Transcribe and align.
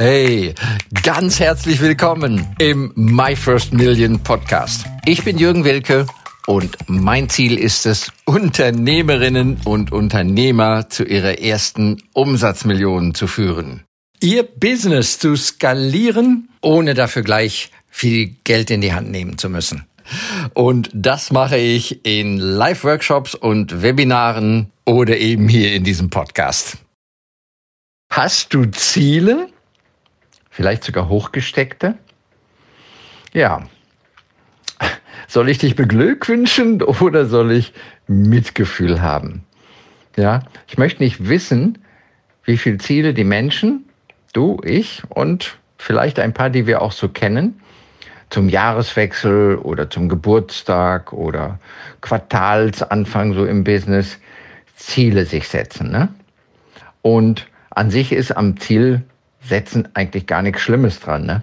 Hey, 0.00 0.54
ganz 1.02 1.40
herzlich 1.40 1.80
willkommen 1.80 2.46
im 2.60 2.92
My 2.94 3.34
First 3.34 3.72
Million 3.72 4.22
Podcast. 4.22 4.86
Ich 5.04 5.24
bin 5.24 5.38
Jürgen 5.38 5.64
Wilke 5.64 6.06
und 6.46 6.76
mein 6.86 7.28
Ziel 7.28 7.58
ist 7.58 7.84
es, 7.84 8.12
Unternehmerinnen 8.24 9.60
und 9.64 9.90
Unternehmer 9.90 10.88
zu 10.88 11.02
ihrer 11.02 11.40
ersten 11.40 12.00
Umsatzmillionen 12.12 13.12
zu 13.16 13.26
führen. 13.26 13.82
Ihr 14.20 14.44
Business 14.44 15.18
zu 15.18 15.34
skalieren, 15.34 16.48
ohne 16.62 16.94
dafür 16.94 17.22
gleich 17.22 17.72
viel 17.88 18.36
Geld 18.44 18.70
in 18.70 18.82
die 18.82 18.92
Hand 18.92 19.10
nehmen 19.10 19.36
zu 19.36 19.50
müssen. 19.50 19.84
Und 20.54 20.90
das 20.94 21.32
mache 21.32 21.56
ich 21.56 22.06
in 22.06 22.38
Live-Workshops 22.38 23.34
und 23.34 23.82
Webinaren 23.82 24.70
oder 24.84 25.18
eben 25.18 25.48
hier 25.48 25.72
in 25.72 25.82
diesem 25.82 26.08
Podcast. 26.08 26.78
Hast 28.12 28.54
du 28.54 28.64
Ziele? 28.66 29.48
Vielleicht 30.58 30.82
sogar 30.82 31.08
hochgesteckte? 31.08 31.94
Ja. 33.32 33.62
Soll 35.28 35.50
ich 35.50 35.58
dich 35.58 35.76
beglückwünschen 35.76 36.82
oder 36.82 37.26
soll 37.26 37.52
ich 37.52 37.72
Mitgefühl 38.08 39.00
haben? 39.00 39.44
Ja, 40.16 40.40
ich 40.66 40.76
möchte 40.76 41.00
nicht 41.00 41.28
wissen, 41.28 41.78
wie 42.42 42.56
viele 42.56 42.78
Ziele 42.78 43.14
die 43.14 43.22
Menschen, 43.22 43.88
du, 44.32 44.60
ich 44.64 45.04
und 45.10 45.58
vielleicht 45.76 46.18
ein 46.18 46.34
paar, 46.34 46.50
die 46.50 46.66
wir 46.66 46.82
auch 46.82 46.90
so 46.90 47.08
kennen, 47.08 47.60
zum 48.28 48.48
Jahreswechsel 48.48 49.58
oder 49.58 49.88
zum 49.88 50.08
Geburtstag 50.08 51.12
oder 51.12 51.60
Quartalsanfang 52.00 53.32
so 53.32 53.46
im 53.46 53.62
Business 53.62 54.18
Ziele 54.74 55.24
sich 55.24 55.46
setzen. 55.46 55.92
Ne? 55.92 56.08
Und 57.02 57.46
an 57.70 57.92
sich 57.92 58.10
ist 58.10 58.36
am 58.36 58.58
Ziel 58.58 59.04
setzen 59.40 59.88
eigentlich 59.94 60.26
gar 60.26 60.42
nichts 60.42 60.60
Schlimmes 60.62 61.00
dran. 61.00 61.26
Ne? 61.26 61.42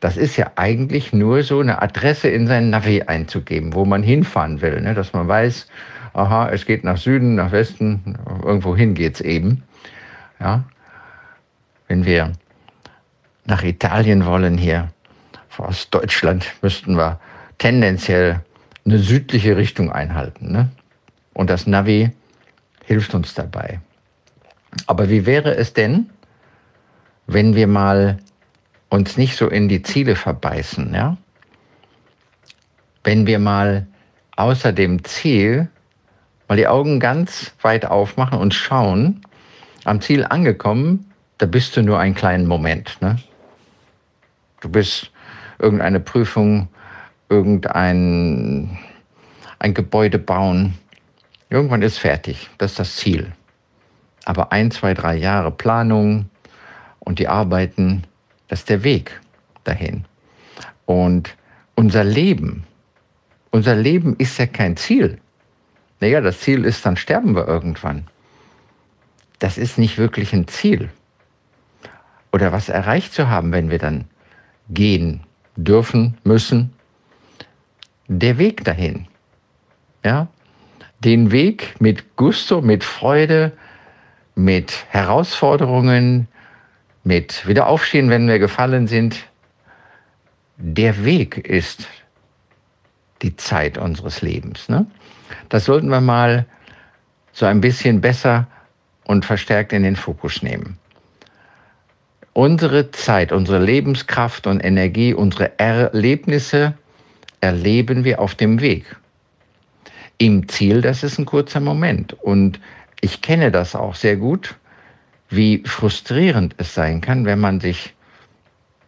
Das 0.00 0.16
ist 0.16 0.36
ja 0.36 0.52
eigentlich 0.56 1.12
nur 1.12 1.42
so 1.42 1.60
eine 1.60 1.80
Adresse 1.80 2.28
in 2.28 2.46
sein 2.46 2.70
Navi 2.70 3.02
einzugeben, 3.02 3.74
wo 3.74 3.84
man 3.84 4.02
hinfahren 4.02 4.60
will, 4.60 4.80
ne? 4.80 4.94
dass 4.94 5.12
man 5.12 5.28
weiß, 5.28 5.66
aha, 6.12 6.50
es 6.50 6.66
geht 6.66 6.84
nach 6.84 6.96
Süden, 6.96 7.34
nach 7.34 7.52
Westen, 7.52 8.18
irgendwo 8.42 8.76
hin 8.76 8.94
geht's 8.94 9.20
eben. 9.20 9.62
Ja? 10.40 10.64
Wenn 11.88 12.04
wir 12.04 12.32
nach 13.44 13.62
Italien 13.62 14.24
wollen 14.24 14.56
hier, 14.56 14.88
aus 15.58 15.88
Deutschland, 15.90 16.46
müssten 16.62 16.96
wir 16.96 17.20
tendenziell 17.58 18.40
eine 18.84 18.98
südliche 18.98 19.56
Richtung 19.56 19.92
einhalten. 19.92 20.52
Ne? 20.52 20.68
Und 21.32 21.50
das 21.50 21.66
Navi 21.66 22.10
hilft 22.84 23.14
uns 23.14 23.34
dabei. 23.34 23.80
Aber 24.86 25.08
wie 25.08 25.26
wäre 25.26 25.54
es 25.54 25.72
denn, 25.72 26.10
wenn 27.26 27.54
wir 27.54 27.66
mal 27.66 28.18
uns 28.88 29.16
nicht 29.16 29.36
so 29.36 29.48
in 29.48 29.68
die 29.68 29.82
Ziele 29.82 30.16
verbeißen, 30.16 30.94
ja? 30.94 31.16
Wenn 33.02 33.26
wir 33.26 33.38
mal 33.38 33.86
außer 34.36 34.72
dem 34.72 35.04
Ziel 35.04 35.68
mal 36.48 36.56
die 36.56 36.66
Augen 36.66 37.00
ganz 37.00 37.52
weit 37.60 37.86
aufmachen 37.86 38.38
und 38.38 38.54
schauen, 38.54 39.20
am 39.84 40.00
Ziel 40.00 40.24
angekommen, 40.24 41.10
da 41.38 41.46
bist 41.46 41.76
du 41.76 41.82
nur 41.82 41.98
einen 41.98 42.14
kleinen 42.14 42.46
Moment. 42.46 42.96
Ne? 43.00 43.16
Du 44.60 44.68
bist 44.68 45.10
irgendeine 45.58 46.00
Prüfung, 46.00 46.68
irgendein 47.28 48.78
ein 49.58 49.74
Gebäude 49.74 50.18
bauen. 50.18 50.78
Irgendwann 51.50 51.82
ist 51.82 51.98
fertig. 51.98 52.50
Das 52.58 52.72
ist 52.72 52.78
das 52.78 52.96
Ziel. 52.96 53.32
Aber 54.24 54.52
ein, 54.52 54.70
zwei, 54.70 54.94
drei 54.94 55.16
Jahre 55.16 55.50
Planung, 55.50 56.28
und 57.04 57.18
die 57.18 57.28
Arbeiten, 57.28 58.04
das 58.48 58.60
ist 58.60 58.70
der 58.70 58.84
Weg 58.84 59.20
dahin. 59.64 60.04
Und 60.86 61.36
unser 61.74 62.04
Leben, 62.04 62.64
unser 63.50 63.76
Leben 63.76 64.16
ist 64.16 64.38
ja 64.38 64.46
kein 64.46 64.76
Ziel. 64.76 65.18
Naja, 66.00 66.20
das 66.20 66.40
Ziel 66.40 66.64
ist, 66.64 66.84
dann 66.84 66.96
sterben 66.96 67.34
wir 67.34 67.46
irgendwann. 67.46 68.06
Das 69.38 69.58
ist 69.58 69.78
nicht 69.78 69.98
wirklich 69.98 70.32
ein 70.32 70.48
Ziel. 70.48 70.90
Oder 72.32 72.52
was 72.52 72.68
erreicht 72.68 73.12
zu 73.12 73.28
haben, 73.28 73.52
wenn 73.52 73.70
wir 73.70 73.78
dann 73.78 74.06
gehen 74.70 75.20
dürfen, 75.56 76.18
müssen. 76.24 76.72
Der 78.08 78.38
Weg 78.38 78.64
dahin. 78.64 79.06
Ja? 80.04 80.28
Den 81.00 81.30
Weg 81.30 81.76
mit 81.80 82.16
Gusto, 82.16 82.60
mit 82.60 82.84
Freude, 82.84 83.52
mit 84.34 84.86
Herausforderungen, 84.88 86.28
mit 87.04 87.46
Wiederaufstehen, 87.46 88.10
wenn 88.10 88.26
wir 88.26 88.38
gefallen 88.38 88.86
sind. 88.86 89.24
Der 90.56 91.04
Weg 91.04 91.38
ist 91.38 91.86
die 93.22 93.36
Zeit 93.36 93.78
unseres 93.78 94.22
Lebens. 94.22 94.68
Ne? 94.68 94.86
Das 95.50 95.66
sollten 95.66 95.88
wir 95.88 96.00
mal 96.00 96.46
so 97.32 97.46
ein 97.46 97.60
bisschen 97.60 98.00
besser 98.00 98.46
und 99.04 99.24
verstärkt 99.24 99.72
in 99.72 99.82
den 99.82 99.96
Fokus 99.96 100.42
nehmen. 100.42 100.78
Unsere 102.32 102.90
Zeit, 102.90 103.32
unsere 103.32 103.62
Lebenskraft 103.62 104.46
und 104.46 104.60
Energie, 104.60 105.14
unsere 105.14 105.58
Erlebnisse 105.58 106.74
erleben 107.40 108.04
wir 108.04 108.20
auf 108.20 108.34
dem 108.34 108.60
Weg. 108.60 108.96
Im 110.18 110.48
Ziel, 110.48 110.80
das 110.80 111.02
ist 111.02 111.18
ein 111.18 111.26
kurzer 111.26 111.60
Moment. 111.60 112.12
Und 112.14 112.60
ich 113.00 113.20
kenne 113.20 113.50
das 113.50 113.76
auch 113.76 113.94
sehr 113.94 114.16
gut 114.16 114.56
wie 115.36 115.62
frustrierend 115.64 116.54
es 116.58 116.74
sein 116.74 117.00
kann, 117.00 117.24
wenn 117.24 117.40
man 117.40 117.60
sich 117.60 117.94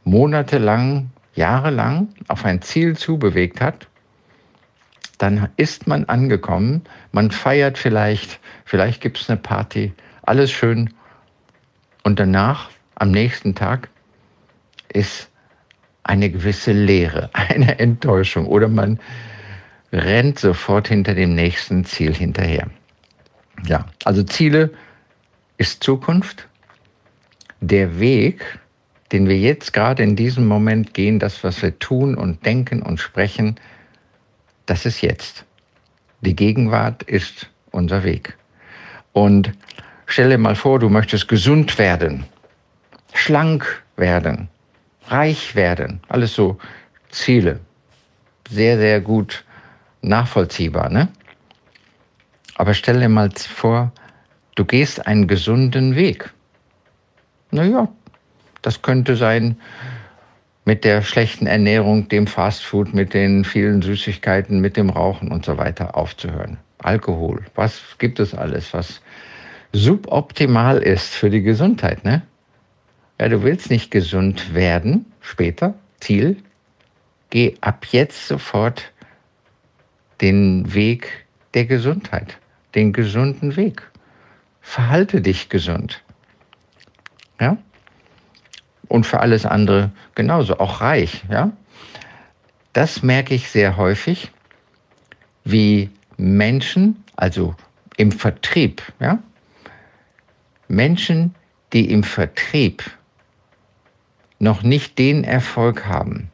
monatelang, 0.04 1.10
jahrelang 1.34 2.08
auf 2.28 2.44
ein 2.44 2.62
Ziel 2.62 2.96
zubewegt 2.96 3.60
hat, 3.60 3.88
dann 5.18 5.48
ist 5.56 5.86
man 5.86 6.04
angekommen, 6.04 6.82
man 7.12 7.30
feiert 7.30 7.78
vielleicht, 7.78 8.38
vielleicht 8.64 9.00
gibt 9.00 9.18
es 9.18 9.30
eine 9.30 9.38
Party, 9.38 9.92
alles 10.22 10.50
schön. 10.50 10.92
Und 12.02 12.20
danach, 12.20 12.70
am 12.96 13.10
nächsten 13.10 13.54
Tag, 13.54 13.88
ist 14.92 15.30
eine 16.04 16.30
gewisse 16.30 16.72
Leere, 16.72 17.30
eine 17.32 17.78
Enttäuschung 17.78 18.46
oder 18.46 18.68
man 18.68 19.00
rennt 19.92 20.38
sofort 20.38 20.88
hinter 20.88 21.14
dem 21.14 21.34
nächsten 21.34 21.84
Ziel 21.84 22.14
hinterher. 22.14 22.68
Ja, 23.66 23.86
also 24.04 24.22
Ziele 24.22 24.70
ist 25.58 25.82
Zukunft. 25.82 26.48
Der 27.60 27.98
Weg, 27.98 28.58
den 29.12 29.28
wir 29.28 29.38
jetzt 29.38 29.72
gerade 29.72 30.02
in 30.02 30.16
diesem 30.16 30.46
Moment 30.46 30.94
gehen, 30.94 31.18
das, 31.18 31.42
was 31.44 31.62
wir 31.62 31.78
tun 31.78 32.14
und 32.14 32.44
denken 32.44 32.82
und 32.82 33.00
sprechen, 33.00 33.56
das 34.66 34.84
ist 34.84 35.00
jetzt. 35.00 35.44
Die 36.20 36.36
Gegenwart 36.36 37.02
ist 37.04 37.48
unser 37.70 38.04
Weg. 38.04 38.36
Und 39.12 39.52
stell 40.06 40.30
dir 40.30 40.38
mal 40.38 40.56
vor, 40.56 40.78
du 40.78 40.88
möchtest 40.88 41.28
gesund 41.28 41.78
werden, 41.78 42.24
schlank 43.14 43.82
werden, 43.96 44.48
reich 45.06 45.54
werden, 45.54 46.00
alles 46.08 46.34
so 46.34 46.58
Ziele. 47.10 47.60
Sehr, 48.50 48.76
sehr 48.76 49.00
gut 49.00 49.44
nachvollziehbar, 50.02 50.90
ne? 50.90 51.08
Aber 52.56 52.74
stell 52.74 53.00
dir 53.00 53.08
mal 53.08 53.30
vor, 53.30 53.92
du 54.56 54.64
gehst 54.64 55.06
einen 55.06 55.28
gesunden 55.28 55.94
Weg. 55.94 56.32
Naja, 57.52 57.88
das 58.62 58.82
könnte 58.82 59.14
sein 59.14 59.56
mit 60.64 60.82
der 60.82 61.02
schlechten 61.02 61.46
Ernährung, 61.46 62.08
dem 62.08 62.26
Fastfood, 62.26 62.92
mit 62.92 63.14
den 63.14 63.44
vielen 63.44 63.82
Süßigkeiten, 63.82 64.60
mit 64.60 64.76
dem 64.76 64.90
Rauchen 64.90 65.30
und 65.30 65.44
so 65.44 65.56
weiter 65.56 65.96
aufzuhören. 65.96 66.58
Alkohol, 66.78 67.44
was 67.54 67.80
gibt 67.98 68.18
es 68.18 68.34
alles, 68.34 68.74
was 68.74 69.00
suboptimal 69.72 70.78
ist 70.78 71.14
für 71.14 71.30
die 71.30 71.42
Gesundheit, 71.42 72.04
ne? 72.04 72.22
Ja, 73.20 73.28
du 73.28 73.42
willst 73.44 73.70
nicht 73.70 73.90
gesund 73.90 74.54
werden 74.54 75.06
später, 75.20 75.74
Ziel. 76.00 76.36
Geh 77.30 77.54
ab 77.60 77.86
jetzt 77.92 78.26
sofort 78.26 78.92
den 80.20 80.74
Weg 80.74 81.26
der 81.54 81.64
Gesundheit, 81.64 82.38
den 82.74 82.92
gesunden 82.92 83.56
Weg 83.56 83.82
verhalte 84.66 85.22
dich 85.22 85.48
gesund. 85.48 86.02
Ja? 87.40 87.56
Und 88.88 89.06
für 89.06 89.20
alles 89.20 89.46
andere 89.46 89.92
genauso, 90.16 90.58
auch 90.58 90.80
reich. 90.80 91.24
Ja? 91.30 91.52
Das 92.72 93.02
merke 93.02 93.34
ich 93.34 93.48
sehr 93.48 93.76
häufig, 93.76 94.32
wie 95.44 95.88
Menschen, 96.16 97.04
also 97.14 97.54
im 97.96 98.10
Vertrieb, 98.10 98.82
ja? 98.98 99.18
Menschen, 100.68 101.34
die 101.72 101.90
im 101.90 102.02
Vertrieb 102.02 102.82
noch 104.40 104.62
nicht 104.62 104.98
den 104.98 105.22
Erfolg 105.22 105.86
haben, 105.86 106.30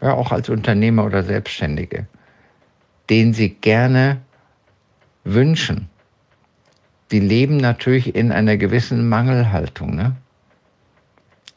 ja, 0.00 0.14
auch 0.14 0.32
als 0.32 0.48
Unternehmer 0.48 1.04
oder 1.04 1.22
Selbstständige, 1.22 2.06
den 3.10 3.34
sie 3.34 3.50
gerne 3.50 4.22
wünschen, 5.24 5.90
die 7.12 7.20
leben 7.20 7.58
natürlich 7.58 8.14
in 8.14 8.32
einer 8.32 8.56
gewissen 8.56 9.08
Mangelhaltung. 9.08 9.94
Ne? 9.94 10.16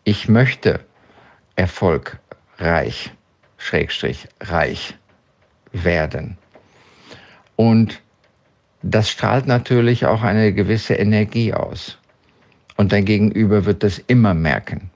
ich 0.05 0.29
möchte 0.29 0.79
erfolgreich, 1.55 3.11
schrägstrich 3.57 4.27
reich 4.39 4.95
werden. 5.73 6.37
Und 7.55 8.01
das 8.83 9.09
strahlt 9.09 9.47
natürlich 9.47 10.05
auch 10.05 10.21
eine 10.21 10.53
gewisse 10.53 10.93
Energie 10.93 11.53
aus. 11.53 11.97
Und 12.77 12.91
dein 12.91 13.05
Gegenüber 13.05 13.65
wird 13.65 13.81
das 13.81 13.97
immer 13.97 14.35
merken. 14.35 14.91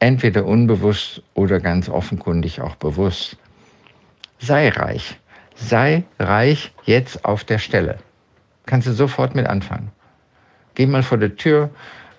Entweder 0.00 0.44
unbewusst 0.44 1.22
oder 1.34 1.60
ganz 1.60 1.88
offenkundig 1.88 2.60
auch 2.60 2.74
bewusst. 2.76 3.36
Sei 4.40 4.70
reich. 4.70 5.18
Sei 5.54 6.02
reich 6.18 6.72
jetzt 6.84 7.24
auf 7.24 7.44
der 7.44 7.58
Stelle. 7.58 7.98
Kannst 8.70 8.86
du 8.86 8.92
sofort 8.92 9.34
mit 9.34 9.48
anfangen. 9.48 9.90
Geh 10.76 10.86
mal 10.86 11.02
vor 11.02 11.18
der 11.18 11.34
Tür 11.34 11.70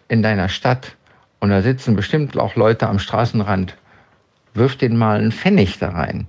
in 0.09 0.21
deiner 0.21 0.49
Stadt 0.49 0.97
und 1.39 1.49
da 1.49 1.61
sitzen 1.61 1.95
bestimmt 1.95 2.37
auch 2.37 2.57
Leute 2.57 2.89
am 2.89 2.99
Straßenrand. 2.99 3.77
Wirf 4.53 4.75
den 4.75 4.97
mal 4.97 5.19
einen 5.19 5.31
Pfennig 5.31 5.79
da 5.79 5.91
rein. 5.91 6.27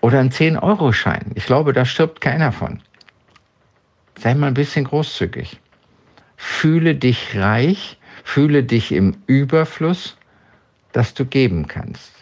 Oder 0.00 0.18
einen 0.18 0.30
10-Euro-Schein. 0.30 1.32
Ich 1.34 1.44
glaube, 1.44 1.74
da 1.74 1.84
stirbt 1.84 2.22
keiner 2.22 2.52
von. 2.52 2.80
Sei 4.18 4.34
mal 4.34 4.46
ein 4.46 4.54
bisschen 4.54 4.86
großzügig. 4.86 5.60
Fühle 6.38 6.94
dich 6.94 7.36
reich, 7.36 7.98
fühle 8.24 8.64
dich 8.64 8.92
im 8.92 9.18
Überfluss, 9.26 10.16
dass 10.92 11.12
du 11.12 11.26
geben 11.26 11.68
kannst. 11.68 12.14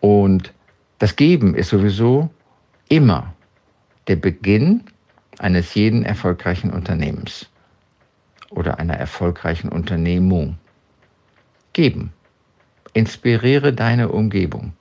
Und 0.00 0.54
das 0.98 1.16
Geben 1.16 1.54
ist 1.54 1.68
sowieso 1.68 2.30
immer 2.88 3.35
der 4.08 4.16
Beginn 4.16 4.84
eines 5.38 5.74
jeden 5.74 6.04
erfolgreichen 6.04 6.70
Unternehmens 6.70 7.46
oder 8.50 8.78
einer 8.78 8.94
erfolgreichen 8.94 9.68
Unternehmung. 9.68 10.56
Geben. 11.72 12.12
Inspiriere 12.94 13.72
deine 13.72 14.08
Umgebung. 14.08 14.72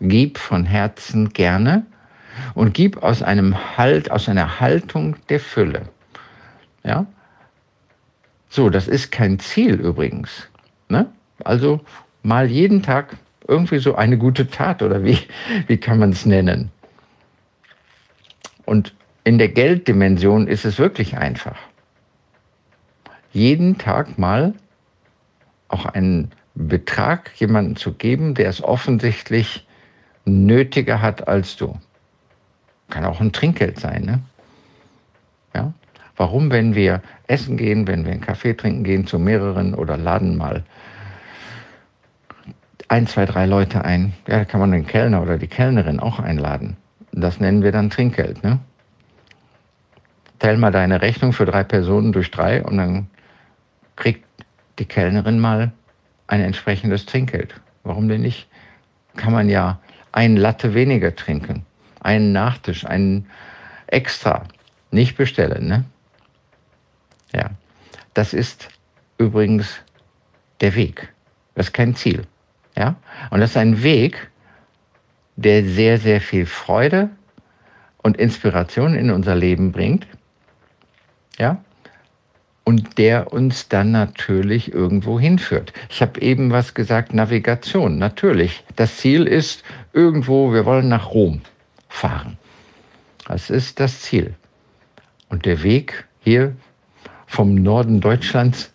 Gib 0.00 0.38
von 0.38 0.64
Herzen 0.64 1.30
gerne 1.30 1.84
und 2.54 2.72
gib 2.72 3.02
aus 3.02 3.22
einem 3.22 3.76
Halt, 3.76 4.10
aus 4.10 4.28
einer 4.28 4.60
Haltung 4.60 5.16
der 5.28 5.40
Fülle. 5.40 5.82
Ja? 6.82 7.06
So, 8.48 8.70
das 8.70 8.88
ist 8.88 9.12
kein 9.12 9.38
Ziel 9.38 9.74
übrigens. 9.74 10.48
Ne? 10.88 11.06
Also 11.42 11.80
mal 12.22 12.50
jeden 12.50 12.82
Tag 12.82 13.16
irgendwie 13.46 13.78
so 13.78 13.94
eine 13.94 14.16
gute 14.16 14.48
Tat 14.48 14.82
oder 14.82 15.04
wie, 15.04 15.18
wie 15.66 15.76
kann 15.76 15.98
man 15.98 16.10
es 16.10 16.24
nennen? 16.24 16.70
Und 18.64 18.94
in 19.24 19.38
der 19.38 19.48
Gelddimension 19.48 20.46
ist 20.46 20.64
es 20.64 20.78
wirklich 20.78 21.16
einfach. 21.16 21.56
Jeden 23.32 23.78
Tag 23.78 24.18
mal 24.18 24.54
auch 25.68 25.86
einen 25.86 26.30
Betrag 26.54 27.32
jemandem 27.36 27.76
zu 27.76 27.94
geben, 27.94 28.34
der 28.34 28.48
es 28.48 28.62
offensichtlich 28.62 29.66
nötiger 30.24 31.02
hat 31.02 31.26
als 31.26 31.56
du. 31.56 31.78
Kann 32.90 33.04
auch 33.04 33.20
ein 33.20 33.32
Trinkgeld 33.32 33.80
sein, 33.80 34.04
ne? 34.04 34.20
Ja? 35.54 35.72
Warum, 36.16 36.50
wenn 36.50 36.74
wir 36.76 37.02
essen 37.26 37.56
gehen, 37.56 37.88
wenn 37.88 38.04
wir 38.04 38.12
einen 38.12 38.20
Kaffee 38.20 38.54
trinken 38.54 38.84
gehen, 38.84 39.06
zu 39.06 39.18
mehreren 39.18 39.74
oder 39.74 39.96
laden 39.96 40.36
mal 40.36 40.62
ein, 42.86 43.06
zwei, 43.08 43.26
drei 43.26 43.46
Leute 43.46 43.84
ein, 43.84 44.12
ja, 44.28 44.38
da 44.38 44.44
kann 44.44 44.60
man 44.60 44.70
den 44.70 44.86
Kellner 44.86 45.22
oder 45.22 45.38
die 45.38 45.48
Kellnerin 45.48 45.98
auch 45.98 46.20
einladen. 46.20 46.76
Das 47.16 47.38
nennen 47.38 47.62
wir 47.62 47.70
dann 47.70 47.90
Trinkgeld, 47.90 48.42
ne? 48.42 48.58
Teil 50.40 50.56
mal 50.56 50.72
deine 50.72 51.00
Rechnung 51.00 51.32
für 51.32 51.46
drei 51.46 51.62
Personen 51.62 52.10
durch 52.10 52.32
drei 52.32 52.62
und 52.62 52.76
dann 52.76 53.08
kriegt 53.94 54.24
die 54.80 54.84
Kellnerin 54.84 55.38
mal 55.38 55.72
ein 56.26 56.40
entsprechendes 56.40 57.06
Trinkgeld. 57.06 57.54
Warum 57.84 58.08
denn 58.08 58.22
nicht? 58.22 58.48
Kann 59.16 59.32
man 59.32 59.48
ja 59.48 59.78
ein 60.10 60.36
Latte 60.36 60.74
weniger 60.74 61.14
trinken, 61.14 61.64
einen 62.00 62.32
Nachtisch, 62.32 62.84
einen 62.84 63.30
extra, 63.86 64.44
nicht 64.90 65.16
bestellen, 65.16 65.68
ne? 65.68 65.84
Ja, 67.32 67.50
das 68.12 68.34
ist 68.34 68.68
übrigens 69.18 69.80
der 70.60 70.74
Weg. 70.74 71.12
Das 71.54 71.66
ist 71.66 71.72
kein 71.72 71.94
Ziel. 71.94 72.26
Ja, 72.76 72.96
und 73.30 73.38
das 73.38 73.50
ist 73.50 73.56
ein 73.56 73.84
Weg, 73.84 74.30
der 75.36 75.64
sehr, 75.64 75.98
sehr 75.98 76.20
viel 76.20 76.46
Freude 76.46 77.10
und 78.02 78.16
Inspiration 78.16 78.94
in 78.94 79.10
unser 79.10 79.34
Leben 79.34 79.72
bringt. 79.72 80.06
Ja, 81.38 81.62
und 82.64 82.96
der 82.96 83.32
uns 83.32 83.68
dann 83.68 83.92
natürlich 83.92 84.72
irgendwo 84.72 85.20
hinführt. 85.20 85.72
Ich 85.90 86.00
habe 86.00 86.20
eben 86.20 86.50
was 86.50 86.74
gesagt, 86.74 87.12
Navigation, 87.12 87.98
natürlich. 87.98 88.64
Das 88.76 88.96
Ziel 88.96 89.26
ist 89.26 89.62
irgendwo, 89.92 90.52
wir 90.52 90.64
wollen 90.64 90.88
nach 90.88 91.10
Rom 91.10 91.42
fahren. 91.88 92.38
Das 93.26 93.50
ist 93.50 93.80
das 93.80 94.00
Ziel. 94.00 94.34
Und 95.28 95.44
der 95.44 95.62
Weg 95.62 96.06
hier 96.20 96.56
vom 97.26 97.54
Norden 97.54 98.00
Deutschlands 98.00 98.72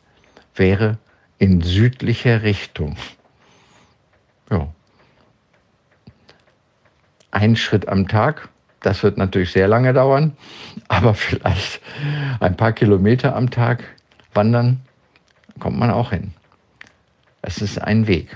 wäre 0.56 0.98
in 1.40 1.62
südlicher 1.62 2.44
Richtung. 2.44 2.96
Ja. 4.52 4.68
Ein 7.40 7.56
Schritt 7.56 7.88
am 7.88 8.10
Tag, 8.10 8.50
das 8.82 9.02
wird 9.02 9.18
natürlich 9.18 9.54
sehr 9.54 9.70
lange 9.70 9.94
dauern, 9.94 10.34
aber 10.90 11.14
vielleicht 11.14 11.80
ein 12.42 12.58
paar 12.58 12.74
Kilometer 12.74 13.34
am 13.34 13.50
Tag 13.50 13.82
wandern, 14.34 14.82
kommt 15.58 15.80
man 15.80 15.90
auch 15.90 16.10
hin. 16.10 16.34
Es 17.42 17.62
ist 17.62 17.82
ein 17.82 18.08
Weg. 18.08 18.36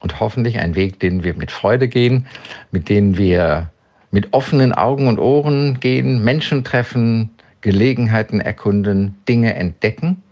Und 0.00 0.20
hoffentlich 0.20 0.58
ein 0.58 0.74
Weg, 0.74 1.00
den 1.00 1.24
wir 1.24 1.32
mit 1.32 1.50
Freude 1.50 1.88
gehen, 1.88 2.26
mit 2.72 2.90
dem 2.90 3.16
wir 3.16 3.70
mit 4.10 4.34
offenen 4.34 4.74
Augen 4.74 5.08
und 5.08 5.18
Ohren 5.18 5.80
gehen, 5.80 6.22
Menschen 6.22 6.64
treffen, 6.64 7.30
Gelegenheiten 7.62 8.42
erkunden, 8.42 9.16
Dinge 9.26 9.54
entdecken, 9.54 10.22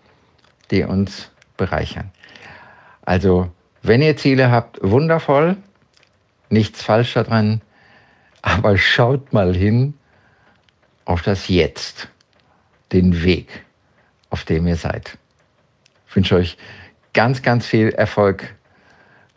die 0.71 0.83
uns 0.83 1.31
bereichern. 1.57 2.11
Also, 3.01 3.51
wenn 3.83 4.03
ihr 4.03 4.19
Ziele 4.19 4.51
habt, 4.51 4.79
wundervoll, 4.83 5.57
nichts 6.51 6.83
falsch 6.83 7.15
daran, 7.15 7.63
aber 8.43 8.77
schaut 8.79 9.33
mal 9.33 9.55
hin 9.55 9.95
auf 11.05 11.23
das 11.23 11.49
Jetzt, 11.49 12.09
den 12.93 13.23
Weg, 13.23 13.65
auf 14.31 14.45
dem 14.45 14.67
ihr 14.67 14.77
seid. 14.77 15.19
Ich 16.09 16.17
wünsche 16.17 16.37
euch 16.37 16.57
ganz, 17.13 17.43
ganz 17.43 17.67
viel 17.67 17.91
Erfolg, 17.91 18.55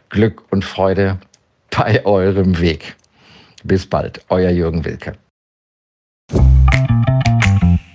Glück 0.10 0.43
und 0.51 0.65
Freude 0.65 1.20
bei 1.70 2.05
eurem 2.05 2.60
Weg. 2.60 2.96
Bis 3.63 3.88
bald, 3.88 4.24
euer 4.29 4.51
Jürgen 4.51 4.84
Wilke. 4.86 5.17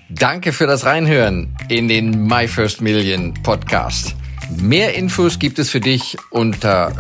Danke 0.09 0.53
für 0.53 0.67
das 0.67 0.85
Reinhören 0.85 1.55
in 1.69 1.87
den 1.87 2.27
My 2.27 2.49
First 2.49 2.81
Million 2.81 3.35
Podcast. 3.43 4.17
Mehr 4.57 4.95
Infos 4.95 5.39
gibt 5.39 5.59
es 5.59 5.71
für 5.71 5.81
dich 5.81 6.17
unter 6.31 6.93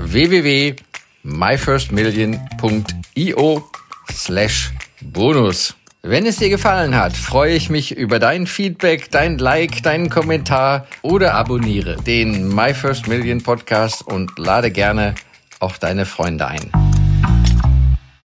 www.myfirstmillion.io 1.29 3.71
slash 4.11 4.73
bonus. 5.01 5.75
Wenn 6.03 6.27
es 6.27 6.37
dir 6.37 6.49
gefallen 6.49 6.97
hat, 6.97 7.17
freue 7.17 7.55
ich 7.55 7.71
mich 7.71 7.97
über 7.97 8.19
dein 8.19 8.47
Feedback, 8.47 9.11
dein 9.11 9.39
Like, 9.39 9.83
deinen 9.83 10.11
Kommentar 10.11 10.87
oder 11.03 11.35
abonniere 11.35 11.97
den 11.97 12.55
My 12.55 12.73
First 12.73 13.09
Million 13.09 13.43
Podcast 13.43 14.07
und 14.07 14.39
lade 14.39 14.71
gerne 14.71 15.15
auch 15.61 15.77
deine 15.77 16.07
Freunde 16.07 16.47
ein. 16.47 16.88